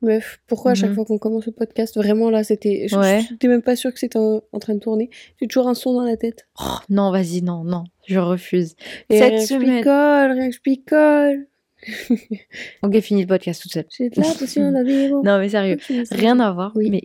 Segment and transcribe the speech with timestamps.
[0.00, 0.94] Meuf, pourquoi à chaque Mhm.
[0.94, 2.86] fois qu'on commence le podcast, vraiment là, c'était.
[2.88, 3.22] je- Ouais.
[3.30, 5.10] N'étais même pas sûre que c'était en, en train de tourner.
[5.40, 6.46] J'ai toujours un son dans la tête.
[6.60, 8.76] Oh, non, vas-y, non, non, je refuse.
[9.10, 9.78] Et Cette rien que je semaine.
[9.78, 11.46] picole, rien que je picole.
[12.82, 13.86] Ok, fini le podcast toute seule.
[13.96, 15.22] J'ai de la potion bon.
[15.24, 15.78] Non, mais sérieux,
[16.10, 16.72] rien à voir.
[16.76, 16.90] Oui.
[16.90, 17.02] Mais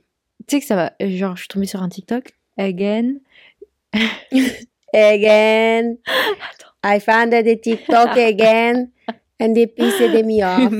[0.48, 0.94] tu sais que ça va.
[1.00, 2.32] Genre, je suis tombée sur un TikTok.
[2.57, 3.16] Again.
[4.94, 5.98] Again.
[6.84, 8.89] I found the TikTok again.
[9.44, 10.71] And they pissed me off.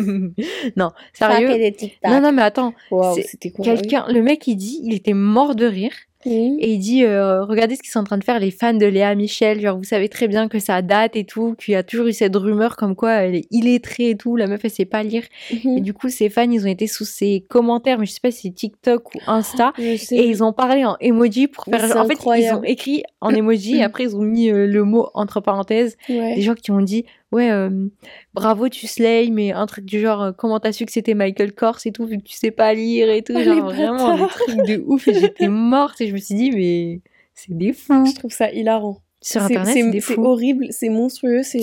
[0.78, 1.72] non, sérieux.
[1.76, 2.10] TikTok.
[2.10, 2.74] Non, non, mais attends.
[2.92, 3.16] Wow,
[3.62, 5.92] Quelqu'un, le mec, il dit, il était mort de rire.
[6.26, 8.86] Et il dit, euh, regardez ce qu'ils sont en train de faire les fans de
[8.86, 9.60] Léa Michel.
[9.60, 12.14] Genre, vous savez très bien que ça date et tout, qu'il y a toujours eu
[12.14, 14.36] cette rumeur comme quoi elle est illettrée et tout.
[14.36, 15.24] La meuf, elle sait pas lire.
[15.52, 15.78] Mhm.
[15.78, 18.32] Et du coup, ses fans, ils ont été sous ses commentaires, mais je sais pas
[18.32, 19.74] si c'est TikTok ou Insta.
[19.76, 20.16] Sais.
[20.16, 21.84] Et ils ont parlé en emoji pour faire.
[21.98, 25.10] En fait, ils ont écrit en emoji et après ils ont mis euh, le mot
[25.14, 25.98] entre parenthèses.
[26.08, 26.36] Ouais.
[26.36, 27.88] Des gens qui ont dit ouais euh,
[28.34, 31.52] bravo tu slay mais un truc du genre euh, comment t'as su que c'était Michael
[31.54, 34.28] Kors et tout vu que tu sais pas lire et tout Oh, genre vraiment des
[34.28, 37.02] trucs de ouf et j'étais morte et je me suis dit mais
[37.34, 39.02] c'est des fous Je trouve ça hilarant.
[39.22, 41.60] sur internet c'est des c'est fous horrible, c'est monstrueux, c'est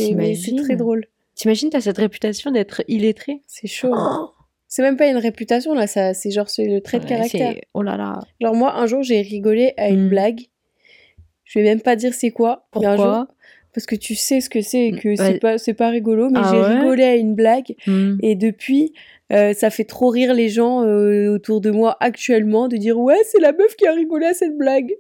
[0.65, 1.07] très drôle.
[1.35, 3.95] t'imagines t'as cette réputation d'être illettré C'est chaud.
[3.95, 4.33] hein.
[4.73, 7.55] C'est même pas une réputation là, ça, c'est genre c'est le trait de caractère.
[7.75, 10.09] oh là là Genre moi un jour j'ai rigolé à une Mm.
[10.11, 10.41] blague.
[11.45, 12.69] Je vais même pas dire c'est quoi.
[12.79, 13.29] mais un jour- pourquoi
[13.75, 15.39] parce que tu sais ce que c'est et que Mm, c'est ouais.
[15.39, 16.79] pas c'est pas rigolo, mais Ah j'ai ouais?
[16.79, 18.17] rigolé à une blague Hmm.
[18.23, 18.93] et depuis
[19.33, 23.19] euh, ça fait trop rire les gens euh, autour de moi actuellement de dire ouais
[23.27, 24.93] c'est la meuf qui a rigolé à cette blague.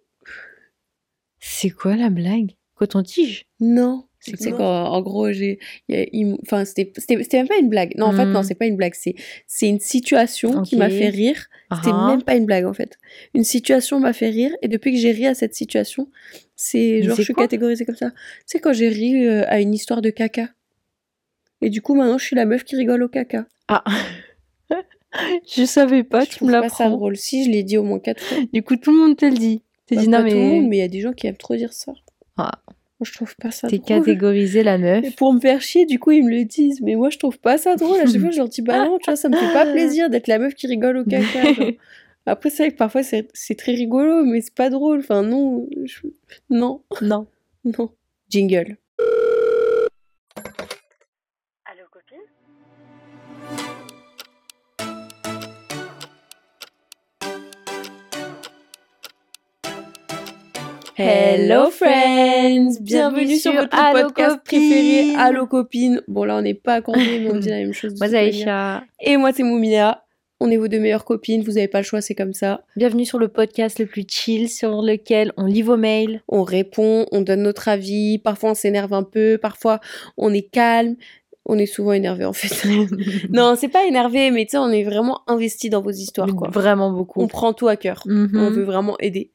[1.38, 2.52] c'est quoi la blague?
[2.74, 3.46] Coton-tige?
[3.60, 4.04] Non.
[4.20, 5.58] C'est C'est quoi quand, en gros, j'ai,
[6.42, 6.92] enfin, c'était,
[7.32, 7.94] même pas une blague.
[7.96, 8.94] Non, en fait, non, c'est pas une blague.
[8.94, 9.14] C'est,
[9.46, 11.46] c'est une situation qui m'a fait rire.
[11.74, 12.08] C'était Ah.
[12.10, 12.98] même pas une blague, en fait.
[13.34, 16.08] Une situation m'a fait rire, et depuis que j'ai ri à cette situation,
[16.54, 18.12] c'est, genre, je suis catégorisée comme ça.
[18.44, 20.50] C'est quand j'ai ri euh, à une histoire de caca.
[21.62, 23.46] Et du coup, maintenant, je suis la meuf qui rigole au caca.
[23.68, 23.82] ah
[25.56, 27.16] je savais pas je tu me pas ça l'apprends drôle.
[27.16, 28.38] Si, je l'ai dit au moins quatre fois.
[28.52, 29.62] Du coup, tout le monde te le dit.
[29.86, 31.26] T'es dit non, pas mais, tout le monde, mais il y a des gens qui
[31.26, 31.92] aiment trop dire ça.
[32.36, 32.60] Ah.
[33.02, 33.98] Je trouve pas ça t'es drôle.
[34.04, 35.04] catégorisée la meuf.
[35.04, 36.80] Et pour me faire chier, du coup, ils me le disent.
[36.82, 37.98] Mais moi, je trouve pas ça drôle.
[38.00, 40.10] À chaque fois, je leur dis, bah non, tu vois, ça me fait pas plaisir
[40.10, 41.52] d'être la meuf qui rigole au caca.
[41.54, 41.70] genre.
[42.26, 44.98] Après, c'est vrai que parfois, c'est c'est très rigolo, mais c'est pas drôle.
[45.00, 45.66] Enfin, non.
[45.84, 46.00] je-
[46.50, 47.26] Non, non.
[47.64, 47.91] non.
[48.28, 48.76] Jingle.
[60.96, 64.42] Hello friends Bienvenue sur votre Allo podcast Copine.
[64.44, 66.02] préféré, Allo Copine.
[66.08, 67.94] Bon, là, on n'est pas accordés, mais on dit la même chose.
[67.98, 68.16] Moi, c'est.
[68.18, 68.84] Aïcha.
[69.00, 70.04] Et moi, c'est Moumina.
[70.40, 71.42] On est vos deux meilleures copines.
[71.42, 72.62] Vous avez pas le choix, c'est comme ça.
[72.76, 76.22] Bienvenue sur le podcast le plus chill sur lequel on lit vos mails.
[76.28, 79.80] on répond, on donne notre avis, parfois on s'énerve un peu, parfois
[80.16, 80.96] on est calme,
[81.44, 82.66] on est souvent énervé en fait.
[83.30, 86.48] non, c'est pas énervé, mais tu sais, on est vraiment investi dans vos histoires quoi.
[86.48, 87.20] Vraiment beaucoup.
[87.20, 88.30] On prend tout à cœur, Mhm.
[88.34, 89.30] on veut vraiment aider.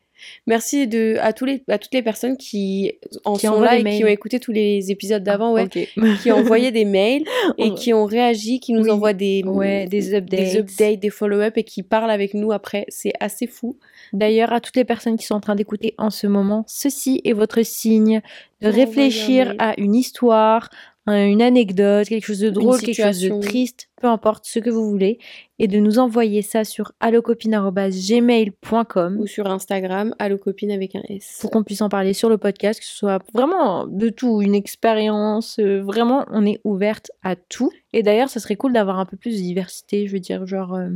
[0.47, 2.94] Merci de, à, tous les, à toutes les personnes qui
[3.24, 5.88] en Qui sont là et qui ont écouté tous les épisodes d'avant, ouais, Ok.
[6.22, 7.24] qui ont envoyé des mails
[7.58, 8.91] et qui ont réagi, qui nous Oui.
[8.91, 10.40] envoient des, Ouais, des updates.
[10.40, 12.85] des updates, des follow-up et qui parlent avec nous après.
[12.90, 13.78] C'est assez fou.
[14.14, 17.34] D'ailleurs, à toutes les personnes qui sont en train d'écouter en ce moment, ceci est
[17.34, 18.22] votre signe
[18.62, 20.69] de réfléchir à une histoire,
[21.07, 24.89] une anecdote, quelque chose de drôle, quelque chose de triste, peu importe ce que vous
[24.89, 25.19] voulez,
[25.59, 31.38] et de nous envoyer ça sur allocopine.gmail.com Ou sur Instagram, allo copine avec un S.
[31.41, 34.55] pour qu'on puisse en parler sur le podcast, que ce soit vraiment de tout, une
[34.55, 37.72] expérience, euh, vraiment, on est ouverte à tout.
[37.93, 40.73] Et d'ailleurs, ça serait cool d'avoir un peu plus de diversité, je veux dire, genre...
[40.73, 40.89] euh,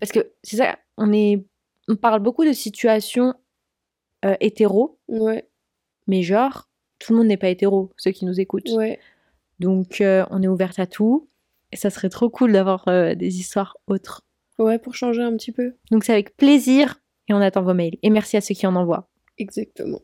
[0.00, 1.44] Parce que c'est ça, on, est...
[1.88, 3.34] on parle beaucoup de situations
[4.24, 5.48] euh, hétéro, Ouais,
[6.06, 6.68] mais genre,
[7.02, 8.70] tout le monde n'est pas hétéro, ceux qui nous écoutent.
[8.70, 8.98] ouais.
[9.60, 11.28] Donc, euh, on est ouverte à tout.
[11.72, 14.22] Et ça serait trop cool d'avoir euh, des histoires autres.
[14.58, 15.74] Ouais, pour changer un petit peu.
[15.90, 17.96] Donc, c'est avec plaisir et on attend vos mails.
[18.02, 19.08] Et merci à ceux qui en envoient.
[19.38, 20.00] Exactement.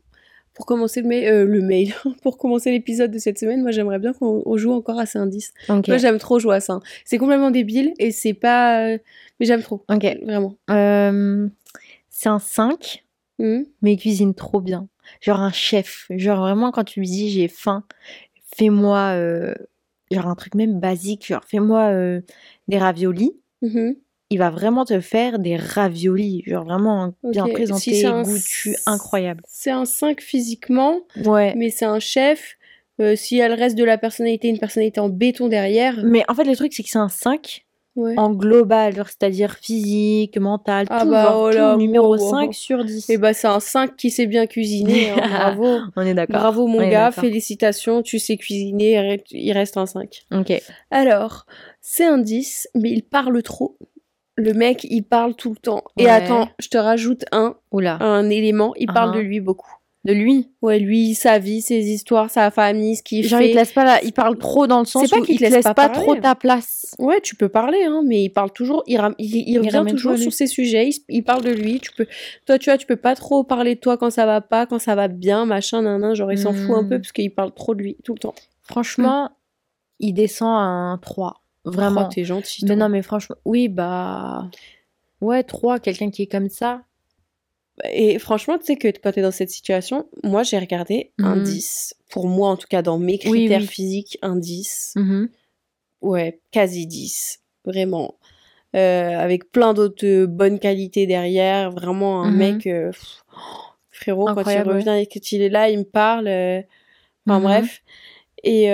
[0.55, 1.93] Pour commencer le, mail, euh, le mail,
[2.23, 5.19] pour commencer l'épisode de cette semaine, moi j'aimerais bien qu'on on joue encore à ces
[5.19, 5.53] indices.
[5.69, 5.89] Ok.
[5.89, 6.81] Moi j'aime trop jouer à ça.
[7.05, 8.87] C'est complètement débile et c'est pas.
[8.89, 9.01] Mais
[9.47, 9.85] j'aime trop.
[9.89, 10.05] Ok.
[10.25, 10.57] Vraiment.
[12.11, 13.05] C'est un 5,
[13.39, 13.67] Mhm.
[13.83, 14.89] mais il cuisine trop bien.
[15.21, 16.07] Genre un chef.
[16.11, 17.85] Genre vraiment, quand tu lui dis j'ai faim,
[18.57, 19.13] fais-moi.
[19.15, 19.55] euh,
[20.11, 21.27] genre un truc même basique.
[21.27, 22.21] Genre fais-moi euh,
[22.69, 23.33] des raviolis.
[23.63, 23.97] Mhm.
[24.31, 26.43] Il va vraiment te faire des raviolis.
[26.47, 27.51] Genre vraiment bien Ok.
[27.79, 27.91] Si
[28.75, 29.43] s- incroyable.
[29.49, 31.55] C'est un 5 physiquement, Ouais.
[31.57, 32.57] mais c'est un chef.
[33.01, 36.01] Euh, S'il y a le reste de la personnalité, une personnalité en béton derrière.
[36.05, 37.65] Mais en fait, le truc, c'est que c'est un 5
[37.99, 38.15] Ouais.
[38.17, 42.53] en global, c'est-à-dire physique, mental, Ah tout, bah, genre, oh tout, numéro wow, 5 wow.
[42.53, 43.11] sur 10.
[43.11, 45.11] Et bah c'est un 5 qui sait bien cuisiner.
[45.11, 45.79] hein, bravo.
[45.97, 46.37] On est d'accord.
[46.37, 50.23] Bravo mon On gars, félicitations, tu sais cuisiner, il reste un 5.
[50.33, 50.53] Ok.
[50.93, 51.45] Alors,
[51.81, 53.77] c'est un 10, mais il parle trop.
[54.37, 55.83] le mec, il parle tout le temps.
[55.99, 57.97] Et attends, je te rajoute un, Oula.
[58.01, 59.75] un élément, il parle de lui beaucoup.
[60.05, 63.51] De lui Ouais, lui, sa vie, ses histoires, sa famille, ce qu'il Genre, il fait.
[63.53, 64.01] te laisse pas là.
[64.05, 66.15] Il parle trop dans le sens pas où qu'il il te laisse pas pas, trop
[66.15, 66.95] ta place.
[67.01, 70.17] Ouais, tu peux parler, hein, mais il parle toujours, il, ram- il, il revient toujours
[70.17, 72.07] sur ses sujets, il, parle de lui, tu peux,
[72.47, 74.79] toi, tu vois, tu peux pas trop parler de toi quand ça va pas, quand
[74.79, 77.01] ça va bien, machin, nan, nan, genre, il s'en fout un peu Mm.
[77.01, 78.35] parce qu'il parle trop de lui, tout le temps.
[78.63, 79.31] Franchement,
[79.99, 81.43] il descend à un 3.
[81.65, 82.07] Vraiment.
[82.09, 82.65] Oh, t'es gentil.
[82.67, 84.49] mais non, mais franchement, oui, bah.
[85.21, 86.83] Ouais, 3, quelqu'un qui est comme ça.
[87.93, 91.43] Et franchement, tu sais que quand t'es dans cette situation, moi, j'ai regardé un Mhm.
[91.43, 91.95] 10.
[92.11, 93.67] Pour moi, en tout cas, dans mes critères oui.
[93.67, 94.93] physiques, un 10.
[94.97, 95.29] Mhm.
[96.03, 97.41] Ouais, quasi 10.
[97.65, 98.15] Vraiment.
[98.77, 101.71] Euh, avec plein d'autres euh, bonnes qualités derrière.
[101.71, 102.37] Vraiment un Mhm.
[102.37, 102.67] mec.
[102.67, 103.39] euh, pff, oh,
[103.91, 106.29] frérot, Incroyable, quand il revient et qu'il est là, il me parle.
[106.29, 106.61] euh,
[107.27, 107.83] Enfin bref.
[108.45, 108.69] Et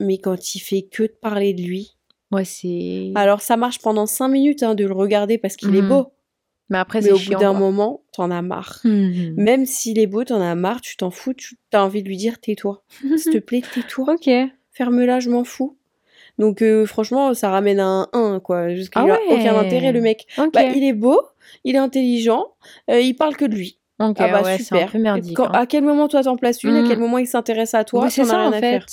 [0.00, 1.96] mais quand il fait que de parler de lui.
[2.30, 3.10] Ouais, c'est.
[3.14, 6.12] Alors ça marche pendant 5 minutes hein, de le regarder parce qu'il est beau.
[6.70, 7.34] Mais après, Mais au chiant.
[7.38, 8.80] bout d'un moment, t'en as marre.
[8.84, 9.34] Mhm.
[9.36, 12.16] Même s'il est beau, t'en as marre, tu t'en fous, tu as envie de lui
[12.16, 12.82] dire tais-toi.
[13.18, 14.14] S'il te plaît, tais-toi.
[14.14, 14.30] ok.
[14.70, 15.76] Ferme-la, je m'en fous.
[16.38, 18.74] Donc euh, franchement, ça ramène à un 1, quoi.
[18.74, 19.18] Jusqu'à Ah ouais.
[19.28, 20.26] aucun intérêt, le mec.
[20.54, 21.20] Bah, il est beau,
[21.64, 22.46] il est intelligent,
[22.90, 23.78] euh, il parle que de lui.
[24.00, 24.88] Ok, ah bah ouais, super.
[24.88, 25.36] un peu merdique.
[25.36, 25.50] Quand- hein.
[25.52, 26.88] à quel moment toi t'en places une, à Mm.
[26.88, 28.60] quel moment il s'intéresse à toi, Ouais, c'est ça, rien en à fait.
[28.60, 28.86] faire.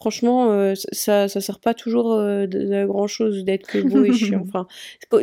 [0.00, 4.04] Franchement, euh, ça, ça sert pas toujours euh, de, de grand chose d'être que beau
[4.04, 4.44] et chiant.
[4.48, 4.66] Enfin,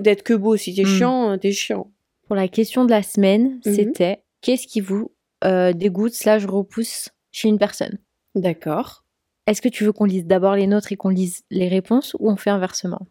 [0.02, 0.86] d'être que beau, si t'es Mm.
[0.86, 1.92] chiant, euh, t'es chiant.
[2.28, 3.74] Pour la question de la semaine, Mhm.
[3.74, 5.12] c'était qu'est-ce qui vous
[5.44, 8.00] euh, dégoûte slash repousse chez une personne?
[8.36, 9.04] D'accord.
[9.48, 12.30] Est-ce que tu veux qu'on lise d'abord les nôtres et qu'on lise les réponses ou
[12.32, 13.06] on fait inversement?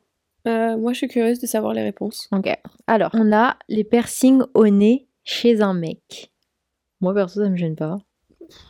[0.49, 2.29] Euh, moi, je suis curieuse de savoir les réponses.
[2.33, 2.53] Ok.
[2.87, 6.33] Alors, on a les piercings au nez chez un mec.
[7.01, 7.99] Moi, perso, ça me gêne pas.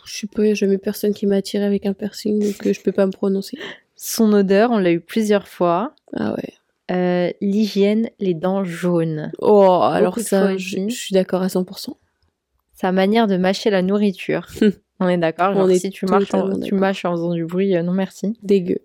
[0.04, 2.72] Je sais pas, y a jamais personne qui m'a attiré avec un piercing, donc euh,
[2.72, 3.58] je peux pas me prononcer.
[3.96, 5.94] Son odeur, on l'a eu plusieurs fois.
[6.14, 6.52] Ah ouais.
[6.90, 9.32] Euh, L'hygiène, les dents jaunes.
[9.40, 11.96] Oh, alors ça, je, suis d'accord à 100%.
[12.74, 14.46] Sa manière de mâcher la nourriture.
[15.00, 17.92] on est d'accord Si tu, marches en- tu mâches en faisant du bruit, euh, non
[17.92, 18.36] merci.
[18.42, 18.78] Dégueu.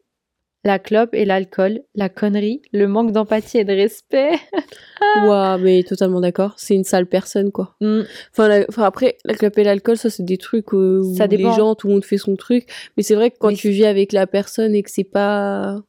[0.66, 4.32] La clope et l'alcool, la connerie, le manque d'empathie et de respect.
[5.24, 6.56] Ouah, mais totalement d'accord.
[6.58, 7.76] C'est une sale personne, quoi.
[7.80, 8.02] Mm.
[8.32, 11.28] Enfin, la- enfin, après, la clope et l'alcool, ça, c'est des trucs euh, où Ça
[11.28, 12.68] les gens, tout le monde fait son truc.
[12.98, 15.82] Mais c'est vrai que quand Mais tu vis avec la personne et que c'est pas.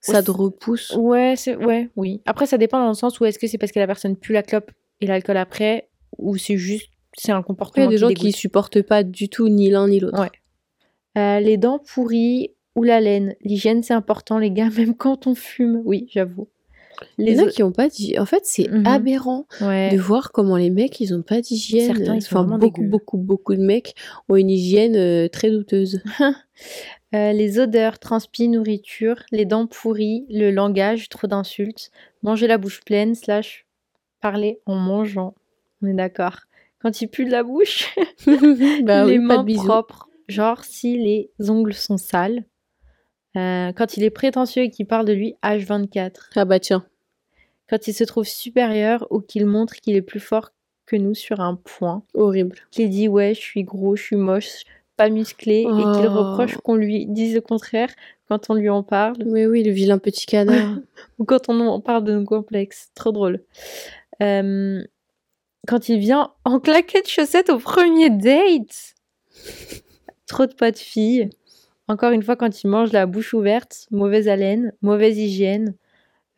[0.00, 0.94] Ça te repousse.
[0.96, 2.20] Ouais, c'est ouais, oui.
[2.24, 4.32] Après, ça dépend dans le sens où est-ce que c'est parce que la personne pue
[4.32, 7.90] la clope et l'alcool après, ou c'est juste c'est un Après, il y comportement a
[7.90, 8.36] des gens qui dégoûte.
[8.36, 10.20] supportent pas du tout ni l'un ni l'autre.
[10.20, 10.30] Ouais.
[11.20, 13.34] Euh, les dents pourries ou la laine.
[13.42, 15.82] L'hygiène, c'est important, les gars, même quand on fume.
[15.84, 16.48] Oui, j'avoue.
[17.16, 18.20] Les autres- qui ont pas d'hygiène.
[18.20, 18.84] En fait, c'est Mhm.
[18.86, 19.90] aberrant Ouais.
[19.92, 21.94] de voir comment les mecs, ils ont pas d'hygiène.
[21.94, 22.88] Certains, ils sont Enfin, beaucoup, dégueux.
[22.88, 23.94] beaucoup, beaucoup de mecs
[24.28, 26.02] ont une hygiène euh, très douteuse.
[27.14, 31.90] Euh, les odeurs, transpi, nourriture, les dents pourries, le langage, trop d'insultes,
[32.22, 33.64] manger la bouche pleine, slash
[34.20, 35.34] parler en mangeant.
[35.80, 36.36] On est d'accord.
[36.82, 37.88] Quand il pue de la bouche,
[38.84, 42.44] bah les oui, mains propres, genre si les ongles sont sales.
[43.36, 46.30] Euh, quand il est prétentieux et qu'il parle de lui H24.
[46.36, 46.84] Ah bah tiens.
[47.68, 50.50] Quand il se trouve supérieur ou qu'il montre qu'il est plus fort
[50.86, 52.02] que nous sur un point.
[52.14, 52.56] Horrible.
[52.70, 54.62] Qu'il dit ouais, je suis gros, je suis moche,
[54.96, 56.30] pas musclé et qu'il Oh.
[56.30, 57.90] reproche qu'on lui dise le contraire
[58.28, 60.78] quand on lui en parle Oui, oui, le vilain petit canard.
[61.18, 62.90] ou quand on en parle de nos complexes.
[62.94, 63.42] Trop drôle.
[64.22, 64.82] Euh,
[65.66, 68.94] quand il vient en claquette chaussettes au premier date.
[70.26, 71.28] Trop de pas de filles.
[71.88, 75.74] Encore une fois, quand il mange la bouche ouverte, mauvaise haleine, mauvaise hygiène.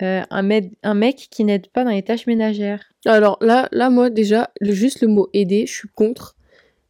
[0.03, 2.85] Euh, un, mec- un mec qui n'aide pas dans les tâches ménagères.
[3.05, 6.37] Alors là, là, moi, déjà, le, juste le mot aider, je suis contre.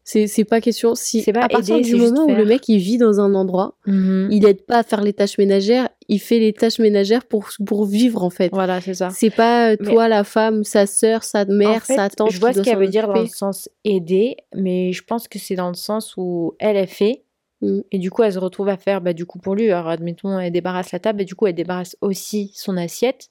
[0.05, 0.95] C'est pas question.
[0.97, 3.33] Si, C'est pas à partir aider, du moment où le mec, il vit dans un
[3.35, 7.49] endroit, il aide pas à faire les tâches ménagères, il fait les tâches ménagères pour,
[7.65, 8.51] pour vivre, en fait.
[8.53, 9.11] Voilà, c'est ça.
[9.11, 12.33] C'est pas euh, Mais- toi, la femme, sa sœur, sa mère, En fait, sa tante.
[12.33, 15.55] je vois ce qu'elle veut dire dans le sens aider, mais je pense que c'est
[15.57, 17.23] dans le sens où elle est fait.
[17.63, 17.81] Mm.
[17.93, 20.39] Et du coup, elle se retrouve à faire, bah, du coup, pour lui, alors admettons,
[20.39, 23.29] elle débarrasse la table, et du coup, elle débarrasse aussi son assiette.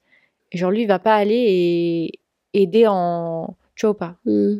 [0.52, 1.36] Et genre, lui, il va pas aller
[2.54, 3.56] et aider en.
[3.76, 4.16] Tu vois ou pas?
[4.26, 4.58] Hmm.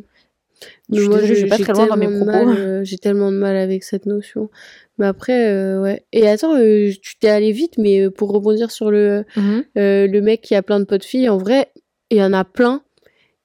[0.92, 2.48] Je moi, désolée, je vais pas très loin dans mes propos.
[2.48, 4.50] euh, j'ai tellement de mal avec cette notion.
[4.98, 6.04] Mais après, euh, ouais.
[6.12, 9.64] Et attends, euh, tu t'es allé vite, mais pour rebondir sur le, Mhm.
[9.78, 11.70] euh, le mec qui a plein de potes filles, en vrai,
[12.10, 12.82] il y en a plein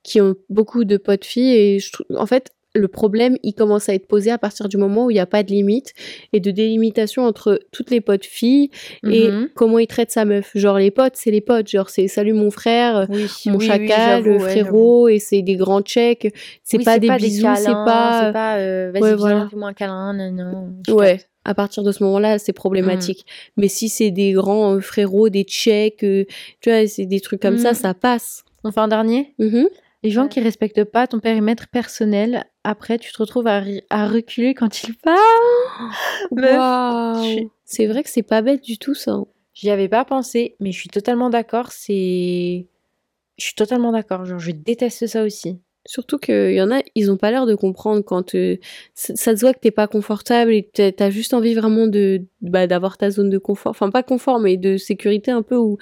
[0.04, 1.54] qui ont beaucoup de potes filles.
[1.56, 4.78] Et je trouve, en fait, le problème, il commence à être posé à partir du
[4.78, 5.94] moment où il n'y a pas de limite
[6.34, 8.70] et de délimitation entre toutes les potes filles
[9.10, 9.50] et Mhm.
[9.56, 10.52] comment il traite sa meuf.
[10.56, 11.68] Genre, les potes, c'est les potes.
[11.70, 15.82] Genre, c'est salut mon frère, Oui, mon oui, chacal, ouais, frérot, et c'est des grands
[15.82, 16.32] checks.
[16.64, 18.26] C'est pas des bisous, c'est pas.
[18.28, 19.48] c'est pas, euh, vas-y, Ouais, voilà.
[19.50, 20.32] fais-moi un câlin, non,
[20.88, 20.94] non.
[20.96, 21.20] Ouais.
[21.48, 23.24] à partir de ce moment-là, c'est problématique.
[23.56, 26.26] Mais si c'est des grands euh, frérots, des tchèques, euh,
[26.60, 27.76] tu vois, c'est des trucs comme ça, Mm.
[27.76, 28.44] ça passe.
[28.64, 29.34] On fait un dernier?
[29.38, 29.68] Mhm.
[30.06, 33.60] Les gens qui respectent pas ton périmètre personnel, après tu te retrouves à,
[34.08, 35.18] reculer quand ils parlent.
[37.24, 39.18] Suis- C'est vrai que c'est pas bête du tout ça.
[39.56, 41.72] J'y avais pas pensé, mais je suis totalement d'accord.
[41.72, 42.68] C'est.
[43.38, 44.26] Je suis totalement d'accord.
[44.26, 45.58] Genre, je déteste ça aussi.
[45.88, 48.58] Surtout qu'il y en a, ils ont pas l'air de comprendre quand euh,
[48.94, 52.68] ça, ça se voit que t'es pas confortable et t'as juste envie vraiment de bah,
[52.68, 53.72] d'avoir ta zone de confort.
[53.72, 55.78] Enfin, pas confort, mais de sécurité un peu où.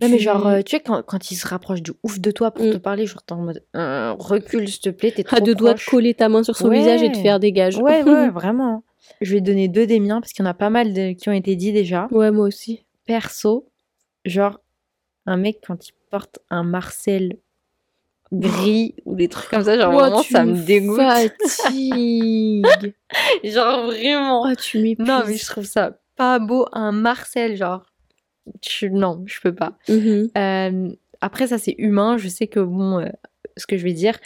[0.00, 2.50] Non, mais genre, euh, tu sais, quand, quand ils se rapprochent de ouf de toi
[2.50, 2.72] pour Mm.
[2.72, 5.54] te parler, genre, t'es en mode euh, recule, s'il te plaît, t'es trop à deux
[5.54, 5.86] doigts de proche.
[5.90, 6.78] coller ta main sur son Ouais.
[6.78, 7.76] visage et de faire dégage.
[7.78, 8.82] Ouais, ouais, vraiment.
[9.20, 11.28] Je vais donner deux des miens parce qu'il y en a pas mal de- qui
[11.28, 12.08] ont été dits déjà.
[12.10, 12.84] ouais, moi aussi.
[13.06, 13.68] Perso,
[14.24, 14.60] genre,
[15.26, 17.38] un mec, quand il porte un Marcel
[18.32, 20.96] gris ou des trucs comme ça, genre, vraiment, tu ça me dégoûte.
[20.96, 22.94] fatigues.
[23.44, 24.42] genre, vraiment.
[24.42, 25.06] oh, tu m'épuises.
[25.06, 27.84] Non, mais je trouve ça pas beau, un Marcel, genre.
[28.66, 29.76] Je- Non, je peux pas.
[29.88, 30.28] Mhm.
[30.36, 30.88] Euh,
[31.20, 32.16] après, ça, c'est humain.
[32.18, 33.08] Je sais que, bon, euh,
[33.56, 34.18] ce que je vais dire,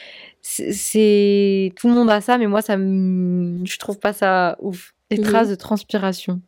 [0.43, 1.73] c'est-.
[1.77, 2.77] Tout le monde a ça, mais moi, ça.
[2.77, 4.95] Je trouve pas ça ouf.
[5.11, 5.25] Des Mhm.
[5.25, 6.41] traces de transpiration.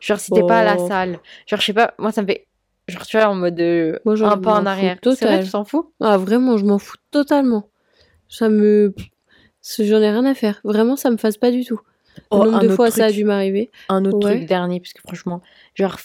[0.00, 0.88] Genre, si t'es pas à la Oh.
[0.88, 1.18] salle.
[1.46, 2.46] Genre, je sais pas, moi, ça me fait.
[2.88, 3.58] Genre, tu vois, en mode.
[3.60, 4.98] euh, Moi, j'en un pas en arrière.
[5.02, 5.92] C'est vrai, tu t'en fous?
[6.00, 7.68] Ah, vraiment, je m'en fous totalement.
[8.28, 8.94] Ça me.
[9.78, 10.60] J'en ai rien à faire.
[10.64, 11.80] Vraiment, ça me fasse pas du tout.
[12.30, 13.70] Oh, Le nombre de fois, ça a dû m'arriver.
[13.88, 14.36] Un autre Ouais.
[14.36, 15.40] truc dernier, parce que franchement,
[15.74, 15.98] genre,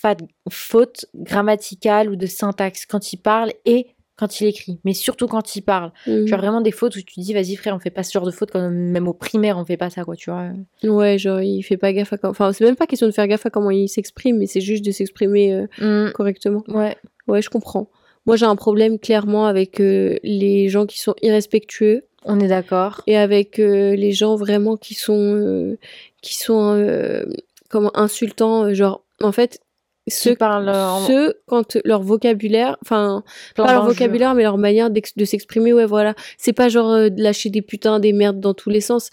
[0.49, 3.87] faute grammaticale ou de syntaxe quand il parle et
[4.17, 4.79] quand il écrit.
[4.83, 5.91] Mais surtout quand il parle.
[6.05, 6.27] Mhm.
[6.27, 8.25] Genre vraiment des fautes où tu te dis, vas-y frère, on fait pas ce genre
[8.25, 10.49] de fautes, quand même au primaire, on fait pas ça, quoi, tu vois.
[10.83, 12.31] Ouais, genre, il fait pas gaffe à comment.
[12.31, 14.83] Enfin, c'est même pas question de faire gaffe à comment il s'exprime, mais c'est juste
[14.83, 16.63] de s'exprimer euh, correctement.
[16.67, 16.97] Ouais.
[17.27, 17.89] Ouais, je comprends.
[18.25, 23.01] Moi, j'ai un problème clairement avec euh, les gens qui sont irrespectueux On est d'accord.
[23.07, 25.77] et avec euh, les gens vraiment qui sont euh,
[26.21, 27.25] qui sont euh,
[27.69, 28.65] comment insultants.
[28.65, 29.59] euh, Genre, en fait,
[30.07, 33.23] Ceux parlent en ceux quand leur vocabulaire, enfin,
[33.55, 36.13] pas leur vocabulaire, mais leur manière de s'exprimer, ouais, voilà.
[36.37, 39.09] C'est pas genre euh, lâcher des putains, des merdes dans tous les sens.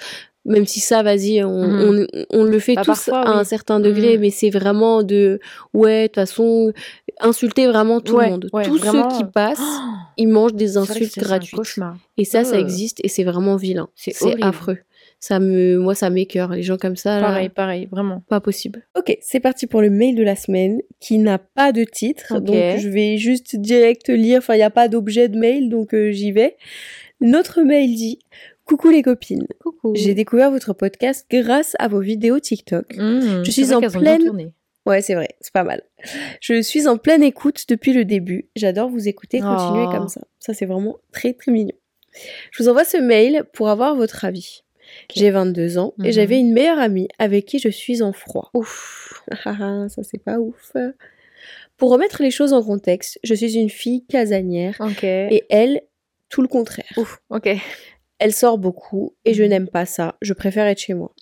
[0.46, 2.06] Même si ça, vas-y, on, Mhm.
[2.30, 3.38] on, on le fait Bah, tous parfois, à oui.
[3.40, 4.20] un certain degré, Mhm.
[4.20, 5.40] mais c'est vraiment de,
[5.74, 6.72] ouais, de toute façon,
[7.20, 8.48] insulter vraiment tout Ouais, le monde.
[8.52, 9.80] ouais, Tous vraiment, ceux qui euh, passent, Oh,
[10.16, 11.56] ils mangent des insultes ça, c'est un gratuites.
[11.58, 11.96] cauchemar.
[12.16, 13.88] Et ça, ça existe et c'est vraiment vilain.
[13.94, 14.78] C'est affreux.
[15.18, 16.50] Ça me, moi, ça m'écœure.
[16.52, 18.22] Les gens comme ça, là, Pareil, pareil, vraiment.
[18.28, 18.86] pas possible.
[18.98, 22.38] Ok, c'est parti pour le mail de la semaine qui n'a pas de titre.
[22.38, 24.38] Donc je vais juste direct lire.
[24.38, 26.56] Enfin, il n'y a pas d'objet de mail, donc euh, j'y vais.
[27.20, 28.18] Notre mail dit
[28.66, 29.46] Coucou les copines.
[29.60, 29.94] Coucou.
[29.94, 32.96] J'ai découvert votre podcast grâce à vos vidéos TikTok.
[32.96, 34.52] Mmh, Je suis en pleine-.
[34.84, 35.82] Ouais, c'est vrai, c'est pas mal.
[36.40, 38.48] Je suis en pleine écoute depuis le début.
[38.56, 39.92] J'adore vous écouter, continuez Oh.
[39.92, 40.20] comme ça.
[40.40, 41.72] Ça, c'est vraiment très très mignon.
[42.50, 44.62] Je vous envoie ce mail pour avoir votre avis.
[45.14, 46.12] J'ai 22 ans et Mhm.
[46.12, 48.50] j'avais une meilleure amie avec qui je suis en froid.
[48.54, 49.22] Ouf.
[49.44, 50.72] Ah, ah, ça c'est pas ouf.
[51.76, 55.02] Pour remettre les choses en contexte, je suis une fille casanière Ok.
[55.02, 55.82] et elle,
[56.28, 56.86] tout le contraire.
[56.96, 57.20] Ouf.
[57.30, 57.48] Ok.
[58.18, 59.48] Elle sort beaucoup et je Mhm.
[59.50, 60.16] n'aime pas ça.
[60.22, 61.12] Je préfère être chez moi.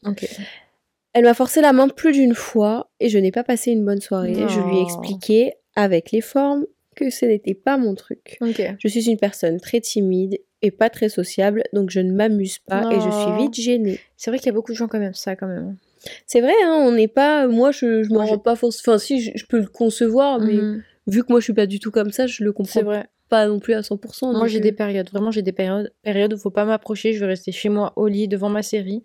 [1.13, 4.01] Elle m'a forcé la main plus d'une fois et je n'ai pas passé une bonne
[4.01, 4.49] soirée.
[4.49, 8.37] Je lui ai expliqué avec les formes que ce n'était pas mon truc.
[8.79, 12.87] Je suis une personne très timide et pas très sociable, donc je ne m'amuse pas
[12.91, 13.99] et je suis vite gênée.
[14.17, 15.77] C'est vrai qu'il y a beaucoup de gens quand même ça quand même.
[16.27, 17.47] C'est vrai, hein, on n'est pas.
[17.47, 18.95] Moi, je, je m'en rends pas forcément.
[18.95, 20.83] Enfin, si, je, je peux le concevoir, mais Mhm.
[21.07, 23.07] vu que moi, je suis pas du tout comme ça, je le C'est comprends vrai.
[23.29, 24.33] Pas non plus à 100%.
[24.37, 25.09] Moi, j'ai euh, des périodes.
[25.11, 27.13] Vraiment, j'ai des périodes, périodes où faut pas m'approcher.
[27.13, 29.03] Je veux rester chez moi au lit devant ma série.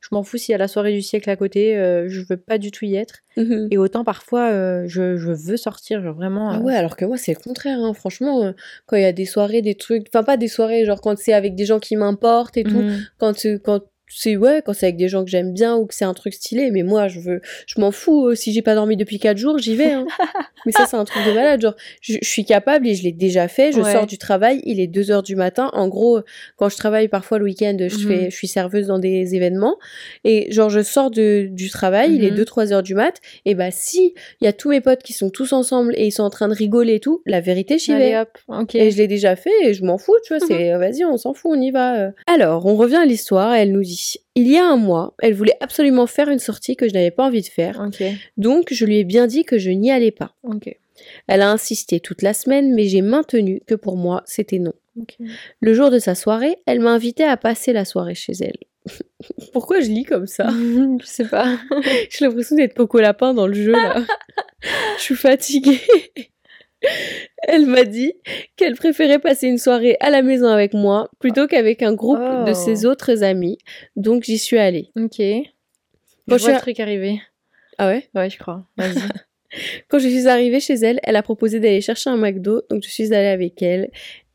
[0.00, 1.76] Je m'en fous s'il y a la soirée du siècle à côté.
[1.76, 3.20] euh, je veux pas du tout y être.
[3.36, 3.68] mhm.
[3.70, 6.02] Et autant parfois, euh, je, je veux sortir.
[6.02, 6.50] Genre vraiment.
[6.50, 7.78] Ah ouais, alors que moi, c'est le contraire.
[7.78, 7.94] hein.
[7.94, 8.52] Franchement,
[8.86, 10.08] quand il y a des soirées, des trucs.
[10.12, 12.82] Enfin, pas des soirées, genre quand c'est avec des gens qui m'importent et tout.
[12.82, 13.00] mhm.
[13.18, 13.80] Quand, quand
[14.14, 16.34] c'est ouais, quand c'est avec des gens que j'aime bien ou que c'est un truc
[16.34, 16.70] stylé.
[16.70, 18.28] Mais moi, je veux, je m'en fous.
[18.28, 19.92] euh, si j'ai pas dormi depuis 4 jours, j'y vais.
[19.92, 20.06] hein.
[20.66, 21.60] mais ça, c'est un truc de malade.
[21.60, 23.72] Genre, je, je suis capable et je l'ai déjà fait.
[23.72, 23.92] Je Ouais.
[23.92, 25.70] sors du travail, il est 2 heures du matin.
[25.72, 26.20] En gros,
[26.56, 28.08] quand je travaille parfois le week-end, je Mhm.
[28.08, 29.76] fais, je suis serveuse dans des événements.
[30.24, 32.36] Et genre, je sors de, du travail, il est Mhm.
[32.36, 33.16] 2-3 heures du mat.
[33.44, 36.12] Et bah, si il y a tous mes potes qui sont tous ensemble et ils
[36.12, 38.16] sont en train de rigoler et tout, la vérité, j'y vais.
[38.18, 38.28] Hop.
[38.74, 41.34] Et je l'ai déjà fait et je m'en fous, tu vois, c'est vas-y, on s'en
[41.34, 41.96] fout, on y va.
[41.98, 42.10] euh.
[42.26, 43.96] Alors, on revient à l'histoire, elle nous dit
[44.34, 47.26] Il y a un mois, elle voulait absolument faire une sortie que je n'avais pas
[47.26, 47.88] envie de faire,
[48.36, 50.34] donc je lui ai bien dit que je n'y allais pas.
[51.28, 54.74] Elle a insisté toute la semaine, mais j'ai maintenu que pour moi, c'était non.
[55.60, 58.58] Le jour de sa soirée, elle m'a invité à passer la soirée chez elle.
[59.52, 60.50] Pourquoi je lis comme ça?
[61.00, 61.58] Je sais pas.
[62.10, 64.04] J'ai l'impression d'être Coco Lapin dans le jeu là.
[64.98, 65.80] Je suis fatiguée.
[67.48, 68.12] Elle m'a dit
[68.56, 72.50] qu'elle préférait passer une soirée à la maison avec moi plutôt qu'avec un groupe de
[72.50, 72.54] Oh.
[72.54, 73.58] ses autres amis.
[73.96, 74.90] Donc j'y suis allée.
[74.96, 75.18] Ok.
[75.18, 75.42] Quand je
[76.26, 77.20] je vois suis- le truc arriver.
[77.78, 78.08] Ah ouais?
[78.14, 78.64] Ouais, je crois.
[78.76, 78.94] Vas-y.
[79.88, 82.88] Quand je suis arrivée chez elle, elle a proposé d'aller chercher un McDo, donc je
[82.90, 83.90] suis allée avec elle.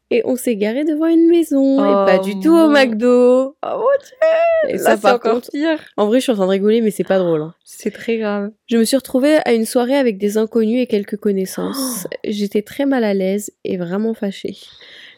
[0.09, 3.57] Et on s'est garé devant une maison, et pas Oh, du tout au McDo.
[3.61, 5.83] Oh mon dieu Et Là, ça, c'est encore contre, pire.
[5.97, 7.41] en vrai, je suis en train de rigoler, mais c'est pas drôle.
[7.41, 7.53] hein.
[7.65, 8.51] C'est très grave.
[8.67, 12.07] Je me suis retrouvée à une soirée avec des inconnus et quelques connaissances.
[12.23, 14.55] J'étais très mal à l'aise et vraiment fâchée.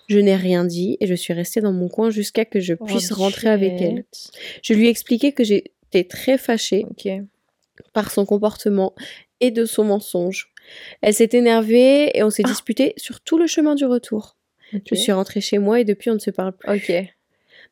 [0.07, 3.11] Je n'ai rien dit et je suis restée dans mon coin jusqu'à que je puisse
[3.11, 4.05] Oh, rentrer avec elle.
[4.63, 6.87] Je lui ai expliqué que j'étais très fâchée
[7.93, 8.95] par son comportement
[9.39, 10.51] et de son mensonge.
[11.01, 14.35] Elle s'est énervée et on s'est disputé sur tout le chemin du retour.
[14.89, 16.69] Je suis rentrée chez moi et depuis on ne se parle plus.
[16.71, 16.91] Ok.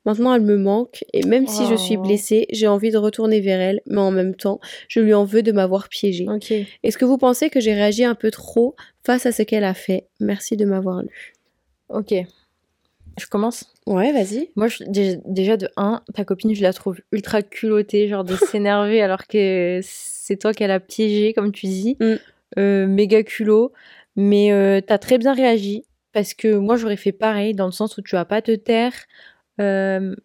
[0.06, 2.02] Maintenant elle me manque et même si je suis Oh.
[2.02, 5.44] blessée, j'ai envie de retourner vers elle, mais en même temps, je lui en veux
[5.44, 6.26] de m'avoir piégée.
[6.30, 6.52] Ok.
[6.84, 8.76] Est-ce que vous pensez que j'ai réagi un peu trop
[9.06, 10.08] face à ce qu'elle a fait?
[10.20, 11.34] Merci de m'avoir lu.
[11.90, 12.14] Ok.
[13.20, 13.66] Je commence?
[13.88, 14.52] Ouais, vas-y.
[14.56, 14.84] Moi, je-
[15.26, 19.80] déjà de 1, ta copine, je la trouve ultra culottée, genre de s'énerver alors que
[19.84, 21.98] c'est toi qu'elle a piégé, comme tu dis.
[22.00, 22.16] Mm.
[22.60, 23.74] Euh, méga culot.
[24.16, 25.84] Mais euh, t'as très bien réagi
[26.18, 28.92] parce que moi, j'aurais fait pareil dans le sens où tu vas pas te taire.
[29.62, 30.16] euh,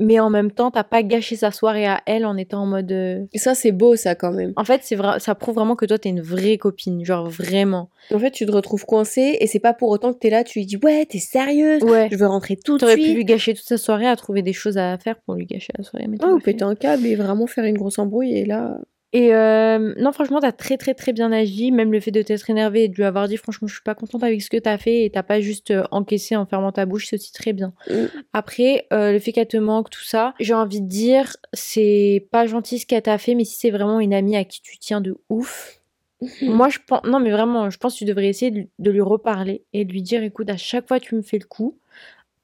[0.00, 2.90] mais en même temps, t'as pas gâché sa soirée à elle en étant en mode.
[2.90, 4.52] euh, Et ça, c'est beau, ça, quand même.
[4.56, 7.88] En fait, c'est vrai, ça prouve vraiment que toi, t'es une vraie copine, genre vraiment.
[8.12, 10.58] En fait, tu te retrouves coincée et c'est pas pour autant que t'es là, tu
[10.58, 12.08] lui dis Ouais, t'es sérieuse Ouais.
[12.10, 13.14] Je veux rentrer tout de T'aurais pu suite.
[13.14, 15.84] lui gâcher toute sa soirée à trouver des choses à faire pour lui gâcher la
[15.84, 16.06] soirée.
[16.08, 18.78] Mais Ah, ou péter un câble et vraiment faire une grosse embrouille et là.
[19.12, 21.70] Et euh, non, franchement, t'as très très très bien agi.
[21.70, 23.94] Même le fait de t'être énervé et de lui avoir dit, franchement, je suis pas
[23.94, 26.86] contente avec ce que t'as fait et t'as pas juste euh, encaissé en fermant ta
[26.86, 27.74] bouche, c'est aussi très bien.
[27.90, 28.04] Mm.
[28.32, 32.46] Après, euh, le fait qu'elle te manque, tout ça, j'ai envie de dire, c'est pas
[32.46, 35.02] gentil ce qu'elle t'a fait, mais si c'est vraiment une amie à qui tu tiens
[35.02, 35.80] de ouf,
[36.42, 39.00] moi je pense, non mais vraiment, je pense que tu devrais essayer de, de lui
[39.00, 41.78] reparler et de lui dire, écoute, à chaque fois tu me fais le coup,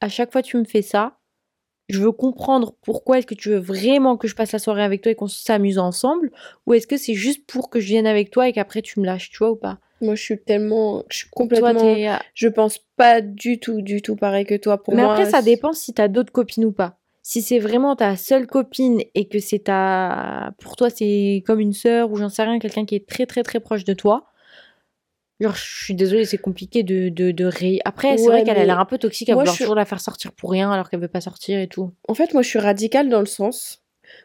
[0.00, 1.17] à chaque fois tu me fais ça,
[1.88, 5.00] je veux comprendre pourquoi est-ce que tu veux vraiment que je passe la soirée avec
[5.02, 6.30] toi et qu'on s'amuse ensemble,
[6.66, 9.06] ou est-ce que c'est juste pour que je vienne avec toi et qu'après tu me
[9.06, 9.78] lâches, tu vois ou pas?
[10.00, 11.02] Moi, je suis tellement.
[11.08, 11.80] Je suis Toi, complètement.
[11.80, 14.82] t'es- Je pense pas du tout, du tout pareil que toi.
[14.82, 16.98] Pour Mais moi, après, ça dépend si t'as d'autres copines ou pas.
[17.22, 20.52] Si c'est vraiment ta seule copine et que c'est ta.
[20.60, 23.42] Pour toi, c'est comme une sœur ou j'en sais rien, quelqu'un qui est très très
[23.42, 24.26] très proche de toi.
[25.40, 27.78] Genre, je suis désolée, c'est compliqué de, de, de ré...
[27.84, 29.76] Après, c'est Ouais, vrai qu'elle a l'air un peu toxique à vouloir je suis- toujours
[29.76, 31.92] la faire sortir pour rien alors qu'elle veut pas sortir et tout.
[32.08, 33.82] En fait, moi, je suis radicale dans le sens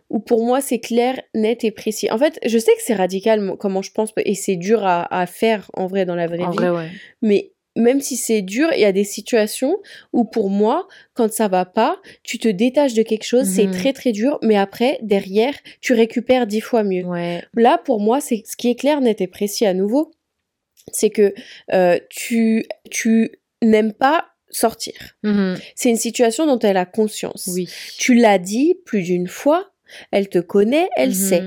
[0.10, 2.10] où pour moi, c'est clair, net et précis.
[2.10, 5.26] En fait, je sais que c'est radical comment je pense et c'est dur à, à
[5.28, 6.58] faire en vrai dans la vraie En vie.
[6.58, 6.90] vrai, ouais.
[7.22, 9.78] Mais même si c'est dur, il y a des situations
[10.14, 13.72] où pour moi, quand ça va pas, tu te détaches de quelque chose, c'est Mhm.
[13.72, 17.04] très très dur, mais après, derrière, tu récupères dix fois mieux.
[17.06, 17.44] Ouais.
[17.56, 20.12] Là, pour moi, c'est ce qui est clair, net et précis à nouveau,
[20.92, 21.34] c'est que
[21.74, 24.94] euh, tu, tu n'aimes pas sortir.
[25.24, 25.56] Mhm.
[25.76, 27.50] C'est une situation dont elle a conscience.
[27.54, 27.68] Oui.
[27.98, 29.72] Tu l'as dit plus d'une fois,
[30.12, 31.16] elle te connaît, elle Mhm.
[31.16, 31.44] sait.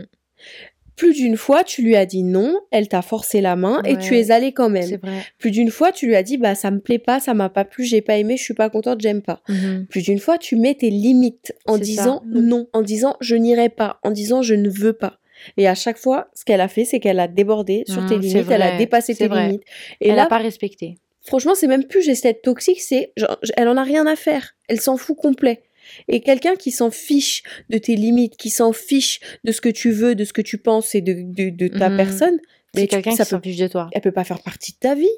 [0.96, 4.16] Plus d'une fois, tu lui as dit non, elle t'a forcé la main et tu
[4.18, 4.96] es allé quand même.
[4.96, 5.20] vrai.
[5.36, 7.66] Plus d'une fois, tu lui as dit bah ça me plaît pas, ça m'a pas
[7.66, 9.42] plu, j'ai pas aimé, je suis pas contente, j'aime pas.
[9.50, 9.86] Mhm.
[9.90, 11.80] Plus d'une fois, tu mets tes limites en ça.
[11.80, 15.18] disant non, en disant je n'irai pas, en disant je ne veux pas.
[15.56, 18.18] Et à chaque fois, ce qu'elle a fait, c'est qu'elle a débordé sur Mhm, tes
[18.18, 19.46] limites, elle a dépassé tes vrai.
[19.46, 19.62] limites.
[20.00, 20.98] Et Elle là, a pas respecté.
[21.22, 23.12] franchement, c'est même plus geste d'être toxique, c'est
[23.56, 24.54] elle en a rien à faire.
[24.68, 25.62] Elle s'en fout complet.
[26.08, 29.90] Et quelqu'un qui s'en fiche de tes limites, qui s'en fiche de ce que tu
[29.92, 31.96] veux, de ce que tu penses et de, de, de ta Mhm.
[31.96, 32.38] personne,
[32.76, 33.88] C'est quelqu'un qui s'en fiche de toi.
[33.92, 35.08] elle peut pas faire partie de ta vie.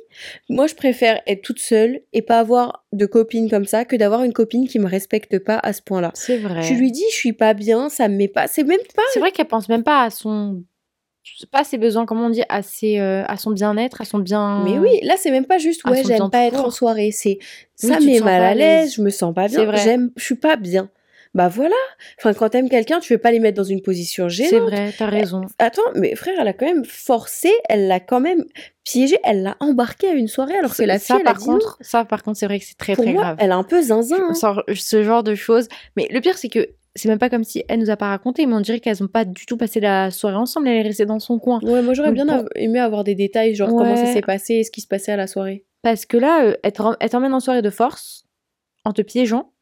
[0.48, 4.22] Moi, je préfère être toute seule et pas avoir de copine comme ça que d'avoir
[4.22, 6.10] une copine qui me respecte pas à ce point-là.
[6.14, 6.62] C'est vrai.
[6.66, 8.46] Tu lui dis, je suis pas bien, ça me met pas.
[8.46, 9.02] C'est même pas.
[9.12, 10.62] C'est vrai qu'elle pense même pas à son.
[11.52, 14.62] Pas ses besoins, comment on dit, à, ses, euh, à son bien-être, à son bien.
[14.64, 17.10] Mais oui, là, c'est même pas juste, ouais, j'aime pas être en soirée.
[17.10, 17.38] C'est,
[17.82, 19.76] Oui, ça met sens mal à l'aise, je me sens pas C'est bien, vrai.
[19.84, 20.90] j'aime, je suis pas bien.
[21.38, 21.76] Bah voilà.
[22.18, 24.70] Enfin, quand t'aimes quelqu'un, tu veux pas les mettre dans une position C'est gênante.
[24.70, 25.42] vrai, t'as raison.
[25.60, 28.44] Attends, mais frère, elle a quand même forcé, elle l'a quand même
[28.84, 31.40] piégé, elle l'a embarqué à une soirée alors que la ça, fille, elle a par
[31.40, 31.54] dit non.
[31.58, 33.36] contre, ça, par contre, c'est vrai que c'est très Pour très moi, grave.
[33.38, 34.16] elle a un peu zinzin.
[34.30, 34.34] hein.
[34.74, 35.68] Ce- genre de choses.
[35.96, 38.44] Mais le pire, c'est que c'est même pas comme si elle nous a pas raconté,
[38.46, 40.66] mais on dirait qu'elles ont pas du tout passé la soirée ensemble.
[40.66, 41.60] Elle est restée dans son coin.
[41.62, 44.64] Ouais, moi j'aurais bien pour- aimé avoir des détails, genre comment ça s'est passé et
[44.64, 45.64] ce qui se passait à la soirée.
[45.82, 46.72] Parce que là, euh, elle
[47.10, 48.24] t'emmène en soirée de force,
[48.84, 49.52] en te piégeant.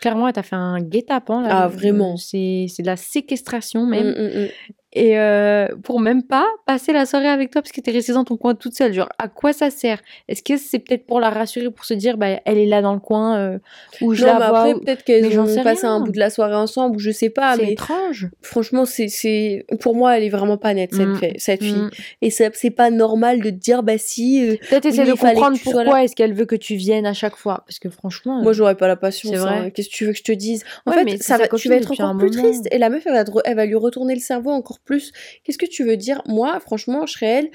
[0.00, 1.42] Clairement, elle t'a fait un guet-apens.
[1.42, 1.62] là.
[1.64, 2.16] Ah, vraiment.
[2.16, 4.08] C'est c'est de la séquestration même.
[4.08, 4.48] Mm, mm, mm.
[4.94, 8.22] Et euh, pour même pas passer la soirée avec toi parce que t'es restée dans
[8.24, 8.92] ton coin toute seule.
[8.92, 10.00] Genre, à quoi ça sert?
[10.28, 12.94] Est-ce que c'est peut-être pour la rassurer, pour se dire, bah, elle est là dans
[12.94, 13.58] le coin, euh,
[14.00, 16.30] où je Non, la vois après, ou- peut-être qu'elles ont passé un bout de la
[16.30, 18.28] soirée ensemble, ou je sais pas, C'est étrange.
[18.40, 21.16] franchement, c'est, c'est, pour moi, elle est vraiment pas nette, cette, Mm.
[21.16, 21.74] fille- cette fille.
[21.74, 21.90] Mm.
[22.22, 26.04] Et c'est pas normal de te dire, bah si, euh, Peut-être essayer de comprendre pourquoi
[26.04, 27.64] est-ce qu'elle veut que tu viennes à chaque fois.
[27.66, 29.32] Parce que franchement, moi euh, j'aurais pas la patience.
[29.32, 29.58] C'est vrai.
[29.58, 29.70] hein.
[29.70, 30.62] Qu'est-ce que tu veux que je te dise?
[30.86, 32.42] En Ouais, fait, ça va, tu vas être encore plus moment.
[32.42, 32.68] triste.
[32.70, 35.12] Et la meuf, elle va, elle lui retourner le cerveau encore plus.
[35.42, 36.22] Qu'est-ce que tu veux dire?
[36.26, 37.50] Moi, franchement, je serais elle,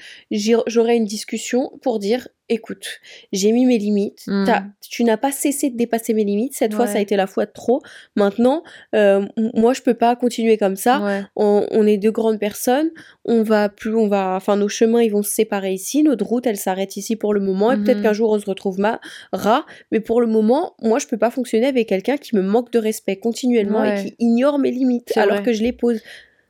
[0.66, 2.98] j'aurais une discussion pour dire écoute,
[3.32, 4.44] j'ai mis mes limites, Mm.
[4.80, 7.46] tu n'as pas cessé de dépasser mes limites, cette fois ça a été la fois
[7.46, 7.80] de trop,
[8.16, 11.22] maintenant, euh, moi je peux pas continuer comme ça, Ouais.
[11.36, 12.90] on, on est deux grandes personnes,
[13.24, 16.44] on va plus, on va, enfin nos chemins ils vont se séparer ici, notre route
[16.44, 18.02] elle s'arrête ici pour le moment, et peut-être Mhm.
[18.02, 19.00] qu'un jour on se retrouve ma
[19.32, 22.72] rat, mais pour le moment, moi je peux pas fonctionner avec quelqu'un qui me manque
[22.72, 24.00] de respect continuellement Ouais.
[24.00, 25.44] et qui ignore mes limites alors vrai.
[25.44, 26.00] que je les pose.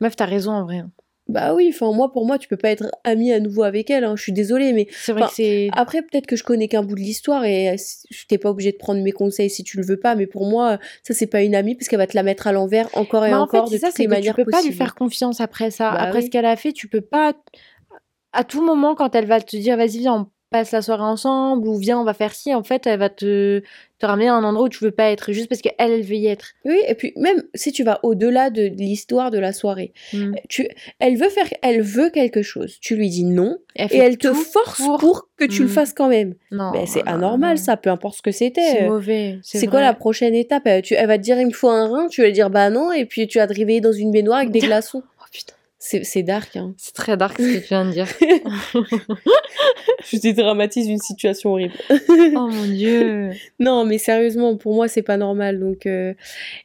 [0.01, 0.79] Meuf, t'as raison en vrai.
[0.79, 0.91] hein.
[1.29, 4.03] Bah oui, enfin moi pour moi tu peux pas être amie à nouveau avec elle,
[4.03, 5.69] hein, je suis désolée, mais C'est vrai que c'est.
[5.77, 7.77] après, peut-être que je connais qu'un bout de l'histoire et euh,
[8.27, 10.73] t'es pas obligé de prendre mes conseils si tu le veux pas, mais pour moi,
[10.73, 13.25] euh, ça c'est pas une amie parce qu'elle va te la mettre à l'envers encore
[13.27, 14.61] et Mais en encore fait, c'est de ça, toutes les que tu manières peux pas
[14.63, 15.93] lui faire confiance après ça.
[15.93, 16.25] Bah après oui.
[16.25, 17.35] ce qu'elle a fait, tu peux pas.
[18.33, 21.67] À tout moment, quand elle va te dire, vas-y, viens, on passe la soirée ensemble,
[21.69, 23.63] ou viens, on va faire ci, en fait, elle va te,
[24.01, 26.17] te ramener à un endroit où tu veux pas être, juste parce qu'elle, elle veut
[26.17, 26.53] y être.
[26.65, 30.35] Oui, et puis même si tu vas au-delà de l'histoire de la soirée, Mm.
[30.49, 34.19] tu, elle veut faire, elle veut quelque chose, tu lui dis non Elle et elle
[34.19, 35.73] te force pour- pour, que tu le Mm.
[35.73, 36.35] fasses quand même.
[36.51, 36.73] Non.
[36.73, 37.63] Ben, c'est anormal non.
[37.63, 38.61] ça, peu importe ce que c'était.
[38.73, 39.39] C'est mauvais.
[39.43, 40.67] C'est quoi la prochaine étape?
[40.67, 42.51] Euh, tu, Elle va te dire il me faut un rein, tu vas lui dire
[42.51, 45.03] bah non, et puis tu vas te réveiller dans une baignoire avec des glaçons.
[45.21, 45.55] Oh putain.
[45.83, 46.75] C'est dark, hein.
[46.77, 48.07] C'est très dark ce que tu viens de dire.
[50.05, 51.73] Je dédramatise une situation horrible.
[51.91, 53.31] oh mon dieu.
[53.59, 55.59] non, mais sérieusement, pour moi, c'est pas normal.
[55.59, 56.13] Donc, euh,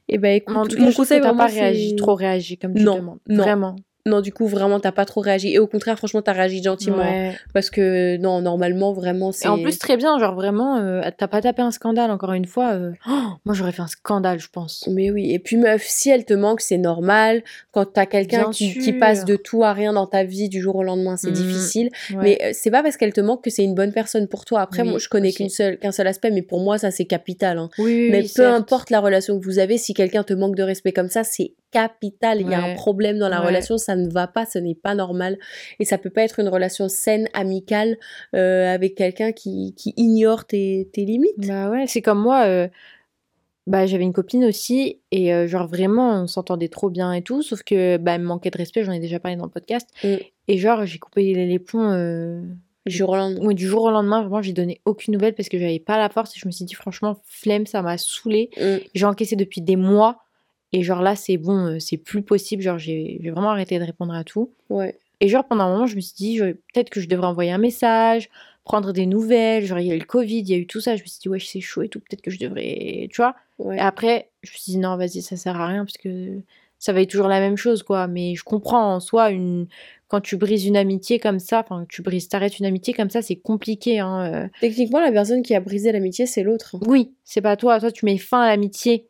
[0.10, 2.84] eh ben, écoute, En tout cas, mon conseil vraiment, pas réagi, trop réagi comme tu
[2.84, 3.20] Non, demandes.
[3.30, 3.44] non.
[3.44, 3.76] Vraiment.
[4.08, 5.54] Non, du coup, vraiment, t'as pas trop réagi.
[5.54, 6.98] Et au contraire, franchement, t'as réagi gentiment.
[7.00, 7.36] Ouais.
[7.56, 9.46] Parce que, non, normalement, vraiment, c'est.
[9.46, 12.46] Et en plus, très bien, genre vraiment, euh, t'as pas tapé un scandale, encore une
[12.46, 12.74] fois.
[12.74, 13.12] euh, oh,
[13.46, 14.88] moi, j'aurais fait un scandale, je pense.
[14.92, 17.42] Mais oui, et puis meuf, si elle te manque, c'est normal.
[17.72, 20.84] Quand t'as quelqu'un qui, passe de tout à rien dans ta vie du jour au
[20.84, 21.34] lendemain, c'est Mhm.
[21.34, 21.90] difficile.
[22.12, 22.18] Ouais.
[22.22, 24.62] Mais euh, c'est pas parce qu'elle te manque que c'est une bonne personne pour toi.
[24.62, 25.38] Après, Oui, moi, je connais aussi.
[25.38, 27.58] qu'une seule, qu'un seul aspect, mais pour moi, ça, c'est capital.
[27.58, 27.70] hein.
[27.80, 28.56] oui, oui, Mais oui, peu certes.
[28.56, 31.54] importe la relation que vous avez, si quelqu'un te manque de respect comme ça, c'est
[31.72, 32.42] capital.
[32.42, 33.48] Il y a un problème dans la Ouais.
[33.48, 35.38] relation, ça ne va pas, ce n'est pas normal.
[35.80, 37.98] Et ça peut pas être une relation saine, amicale,
[38.36, 41.48] euh, avec quelqu'un qui, qui ignore tes, tes limites.
[41.48, 42.46] Bah ouais, c'est comme moi.
[42.46, 42.68] euh,
[43.68, 47.42] bah, j'avais une copine aussi, et euh, genre vraiment, on s'entendait trop bien et tout,
[47.42, 49.90] sauf que bah, elle me manquait de respect, j'en ai déjà parlé dans le podcast.
[50.04, 50.16] Mm.
[50.48, 52.42] Et genre, j'ai coupé les, les ponts.
[52.86, 53.44] Du jour au lendemain.
[53.48, 56.10] ouais, du jour au lendemain, vraiment, j'ai donné aucune nouvelle parce que j'avais pas la
[56.10, 58.52] force et je me suis dit, franchement, flemme, ça m'a saoulée.
[58.62, 58.76] Mm.
[58.94, 60.20] J'ai encaissé depuis des mois.
[60.76, 62.62] Et genre là, c'est bon, euh, c'est plus possible.
[62.62, 64.52] Genre, j'ai vraiment arrêté de répondre à tout.
[64.70, 64.98] Ouais.
[65.22, 67.58] Et genre, pendant un moment, je me suis dit, peut-être que je devrais envoyer un
[67.58, 68.30] message,
[68.66, 69.66] prendre des nouvelles.
[69.66, 70.98] Genre, il y a eu le Covid, il y a eu tout ça.
[70.98, 72.02] Je me suis dit, ouais, c'est chaud et tout.
[72.02, 73.08] Peut-être que je devrais.
[73.10, 73.78] Tu vois Ouais.
[73.78, 76.42] Et après, je me suis dit, non, vas-y, ça sert à rien parce que
[76.78, 78.08] ça va être toujours la même chose, quoi.
[78.08, 79.68] Mais je comprends en soi, une...
[80.08, 83.22] quand tu brises une amitié comme ça, enfin, tu brises, t'arrêtes une amitié comme ça,
[83.22, 84.34] c'est compliqué, hein.
[84.34, 84.48] euh.
[84.60, 86.76] Techniquement, la personne qui a brisé l'amitié, c'est l'autre.
[86.86, 87.80] Oui, c'est pas toi.
[87.80, 89.08] Toi, tu mets fin à l'amitié.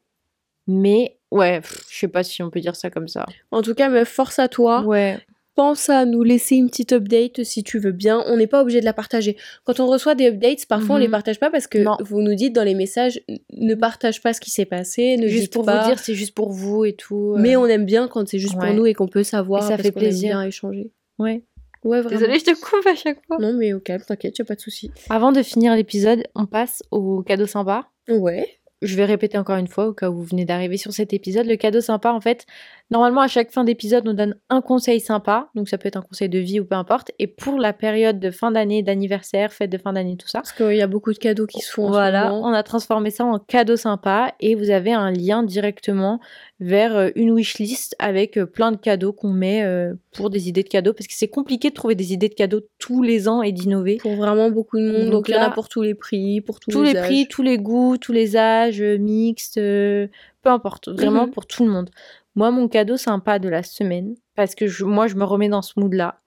[0.68, 3.26] Mais, ouais, je sais pas si on peut dire ça comme ça.
[3.52, 4.82] En tout cas, meuf, force à toi.
[4.84, 5.18] Ouais.
[5.56, 8.22] Pense à nous laisser une petite update si tu veux bien.
[8.28, 9.38] On n'est pas obligé de la partager.
[9.64, 11.12] Quand on reçoit des updates, parfois on les Mhm.
[11.12, 11.96] partage pas parce que Non.
[12.02, 13.22] vous nous dites dans les messages
[13.54, 15.82] ne partage pas ce qui s'est passé, ne Juste pour pas.
[15.84, 17.36] vous dire, c'est juste pour vous et tout.
[17.38, 17.40] euh.
[17.40, 19.62] Mais on aime bien quand c'est juste pour nous et qu'on peut savoir.
[19.62, 20.30] Et ça parce fait aime plaisir.
[20.32, 20.92] bien échanger.
[21.20, 21.44] Ouais.
[21.86, 22.20] Ouais, vraiment.
[22.20, 23.38] Désolée, je te coupe à chaque fois.
[23.40, 24.92] Non, mais au calme, t'inquiète, y a pas de souci.
[25.10, 27.88] Avant de finir l'épisode, on passe au cadeau sympa.
[28.10, 28.58] Ouais.
[28.86, 31.48] Je vais répéter encore une fois au cas où vous venez d'arriver sur cet épisode.
[31.48, 32.46] Le cadeau sympa, en fait,
[32.92, 35.50] normalement à chaque fin d'épisode, on donne un conseil sympa.
[35.56, 37.12] Donc ça peut être un conseil de vie ou peu importe.
[37.20, 40.40] Et pour la période de fin d'année, d'anniversaire, fête de fin d'année, tout ça.
[40.40, 41.86] Parce qu'il y a beaucoup de cadeaux qui se font.
[41.86, 45.44] en ce Voilà, on a transformé ça en cadeau sympa et vous avez un lien
[45.44, 46.20] directement
[46.60, 50.64] vers euh, une wishlist avec euh, plein de cadeaux qu'on met euh, pour des idées
[50.64, 53.42] de cadeaux parce que c'est compliqué de trouver des idées de cadeaux tous les ans
[53.42, 53.98] et d'innover.
[53.98, 55.10] Pour vraiment beaucoup de monde.
[55.10, 57.02] Donc il y en a là, pour tous les prix, pour tous, tous les, les,
[57.02, 60.08] prix, tous les goûts, tous les âges, euh, mixtes, euh,
[60.42, 61.32] peu importe, vraiment Mhm.
[61.32, 61.90] pour tout le monde.
[62.36, 65.62] Moi, mon cadeau sympa de la semaine, parce que je- moi, je me remets dans
[65.62, 66.20] ce mood-là,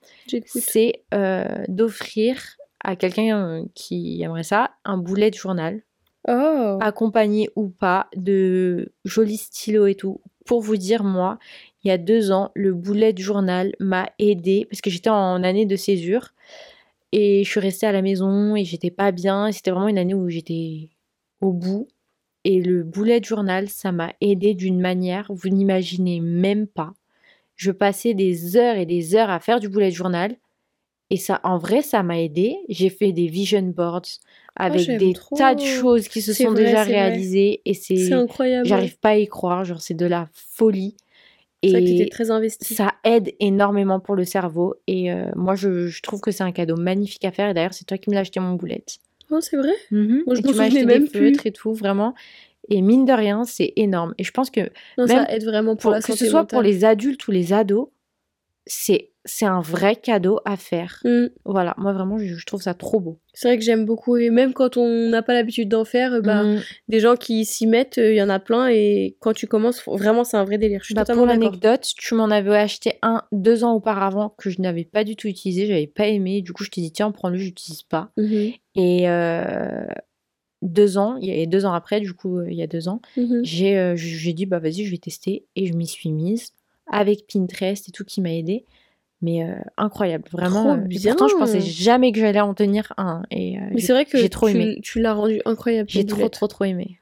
[0.46, 2.40] c'est euh, d'offrir
[2.82, 5.82] à quelqu'un euh, qui aimerait ça un boulet de journal,
[6.30, 6.78] Oh.
[6.80, 10.20] accompagné ou pas de jolis stylos et tout.
[10.44, 11.38] Pour vous dire, moi,
[11.84, 15.42] il y a deux ans, le boulet de journal m'a aidé parce que j'étais en
[15.42, 16.30] année de césure
[17.12, 19.50] et je suis restée à la maison et j'étais pas bien.
[19.52, 20.90] C'était vraiment une année où j'étais
[21.40, 21.88] au bout.
[22.50, 26.94] Et le boulet de journal, ça m'a aidé d'une manière, vous n'imaginez même pas.
[27.56, 30.34] Je passais des heures et des heures à faire du boulet de journal.
[31.10, 32.56] Et ça, en vrai, ça m'a aidé.
[32.70, 34.06] J'ai fait des vision boards
[34.56, 35.36] avec j'aime des trop.
[35.36, 36.94] tas de choses qui se sont vrai, déjà vrai.
[36.94, 37.60] réalisées.
[37.66, 38.66] Et C'est incroyable.
[38.66, 39.66] j'arrive pas à y croire.
[39.66, 40.96] Genre, c'est de la folie.
[41.60, 42.74] Et très investi.
[42.74, 44.74] ça aide énormément pour le cerveau.
[44.86, 47.50] Et euh, moi, je, je trouve que c'est un cadeau magnifique à faire.
[47.50, 49.00] Et d'ailleurs, c'est toi qui me l'as acheté mon boulette.
[49.30, 49.72] Oh, c'est vrai?
[49.90, 50.22] Mhm.
[50.26, 51.46] Moi, je Et m'en souvenais même des plus.
[51.46, 52.14] et tout, vraiment.
[52.70, 54.14] Et mine de rien, c'est énorme.
[54.18, 54.60] Et je pense que
[54.98, 57.26] Non, Même ça aide vraiment pour pour- la que santé ce soit pour les adultes
[57.28, 57.88] ou les ados,
[58.66, 60.98] c'est c'est un vrai cadeau à faire.
[61.04, 61.26] Mm.
[61.44, 63.18] Voilà, moi vraiment, je, je trouve ça trop beau.
[63.34, 64.16] C'est vrai que j'aime beaucoup.
[64.16, 66.60] Et même quand on n'a pas l'habitude d'en faire, euh, bah, Mm.
[66.88, 68.68] des gens qui s'y mettent, euh, il y en a plein.
[68.68, 70.80] Et quand tu commences, vraiment, c'est un vrai délire.
[70.80, 74.50] Je suis Bah, totalement pour l'anecdote, tu m'en avais acheté un deux ans auparavant que
[74.50, 76.42] je n'avais pas du tout utilisé, j'avais pas aimé.
[76.42, 78.10] Du coup, je t'ai dit tiens, prends-le, j'utilise pas.
[78.16, 78.52] Mhm.
[78.74, 79.86] Et euh,
[80.62, 83.40] deux ans, et deux ans après, du coup, il y a deux ans, Mhm.
[83.44, 86.50] j'ai euh, j'ai dit bah vas-y, je vais tester et je m'y suis mise
[86.90, 88.64] avec Pinterest et tout qui m'a aidé.
[89.20, 90.62] Mais euh, incroyable, vraiment.
[90.62, 91.12] Trop euh, bien.
[91.12, 93.22] pourtant, je pensais jamais que j'allais en tenir un.
[93.30, 94.78] Et euh, Mais c'est vrai que j'ai trop tu, aimé.
[94.82, 95.88] tu l'as rendu incroyable.
[95.90, 96.98] J'ai trop, trop, trop aimé.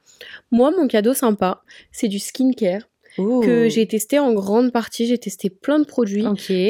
[0.51, 2.83] Moi, mon cadeau sympa, c'est du skincare
[3.17, 5.07] que j'ai testé en grande partie.
[5.07, 6.27] J'ai testé plein de produits.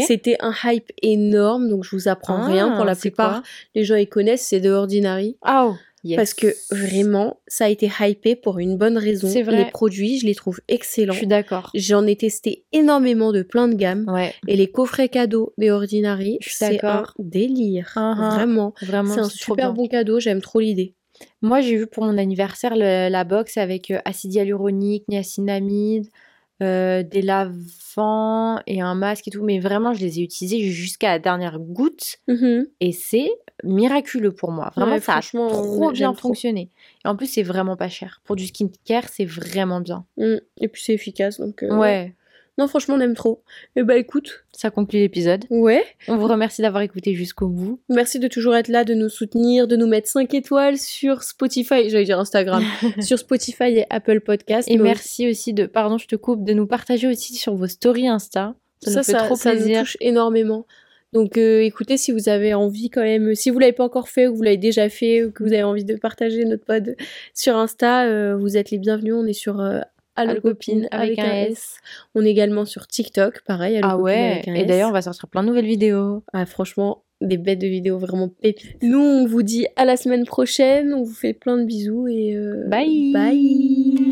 [0.06, 2.70] C'était un hype énorme, donc je vous apprends rien.
[2.72, 3.42] Pour Ah, la plupart,
[3.74, 5.36] les gens ils connaissent, c'est The Ordinary.
[5.42, 6.16] Ah, oh, yes.
[6.16, 9.28] Parce que vraiment, ça a été hypé pour une bonne raison.
[9.28, 9.64] C'est vrai.
[9.64, 11.12] Les produits, je les trouve excellents.
[11.12, 11.70] Je suis d'accord.
[11.74, 14.04] J'en ai testé énormément de plein de gammes.
[14.08, 17.92] Ouais, Et les coffrets cadeaux des Ordinary, c'est un délire.
[17.96, 18.34] Uh-huh.
[18.34, 18.74] Vraiment.
[18.82, 19.14] vraiment.
[19.14, 20.94] C'est un super bon cadeau, j'aime trop l'idée.
[21.40, 26.06] Moi, j'ai eu pour mon anniversaire le- la box avec euh, acide hyaluronique, niacinamide,
[26.62, 29.44] euh, des lavants et un masque et tout.
[29.44, 32.66] Mais vraiment, je les ai utilisés jusqu'à la dernière goutte Mhm.
[32.80, 33.30] et c'est
[33.64, 34.70] miraculeux pour moi.
[34.76, 36.28] Vraiment, Ouais, ça a trop euh, bien trop.
[36.28, 36.70] fonctionné.
[37.04, 38.20] Et en plus, c'est vraiment pas cher.
[38.24, 40.04] Pour du skincare, c'est vraiment bien.
[40.18, 40.36] Mm.
[40.60, 41.62] Et puis c'est efficace, donc...
[41.62, 42.14] euh, Ouais,
[42.58, 43.42] Non, franchement, on aime trop.
[43.76, 45.44] Et bah écoute, ça conclut l'épisode.
[45.50, 45.84] ouais.
[46.08, 47.80] On vous remercie d'avoir écouté jusqu'au bout.
[47.88, 51.90] Merci de toujours être là, de nous soutenir, de nous mettre 5 étoiles sur Spotify,
[51.90, 52.62] j'allais dire Instagram,
[53.00, 54.70] sur Spotify et Apple Podcast.
[54.70, 58.08] Et merci aussi de, pardon, je te coupe, de nous partager aussi sur vos stories
[58.08, 58.54] Insta.
[58.82, 60.66] Ça, ça, nous fait ça, trop ça nous touche énormément.
[61.12, 64.26] Donc euh, écoutez, si vous avez envie quand même, si vous l'avez pas encore fait
[64.26, 66.96] ou vous l'avez déjà fait ou que vous avez envie de partager notre pod
[67.32, 69.14] sur Insta, euh, vous êtes les bienvenus.
[69.14, 69.80] On est sur euh,
[70.16, 71.78] Allo Allo Copine Copine avec, avec un S.
[72.14, 73.80] On est également sur TikTok, pareil.
[73.82, 76.24] Ah ouais, avec un et d'ailleurs, on va sortir plein de nouvelles vidéos.
[76.32, 78.82] Ah, franchement, des bêtes de vidéos vraiment pépites.
[78.82, 80.92] Nous, on vous dit à la semaine prochaine.
[80.94, 83.12] On vous fait plein de bisous et euh, Bye.
[83.12, 84.05] Bye.